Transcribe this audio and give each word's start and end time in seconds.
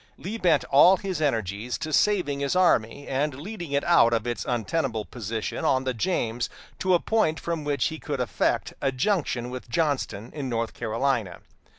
Lee 0.17 0.39
bent 0.39 0.63
all 0.71 0.97
his 0.97 1.21
energies 1.21 1.77
to 1.77 1.93
saving 1.93 2.39
his 2.39 2.55
army 2.55 3.07
and 3.07 3.35
leading 3.35 3.71
it 3.71 3.83
out 3.83 4.13
of 4.13 4.25
its 4.25 4.45
untenable 4.47 5.05
position 5.05 5.63
on 5.63 5.83
the 5.83 5.93
James 5.93 6.49
to 6.79 6.95
a 6.95 6.99
point 6.99 7.39
from 7.39 7.63
which 7.63 7.89
he 7.89 7.99
could 7.99 8.19
effect 8.19 8.73
a 8.81 8.91
junction 8.91 9.51
with 9.51 9.69
Johnston 9.69 10.31
in 10.33 10.49
North 10.49 10.73
Carolina. 10.73 11.41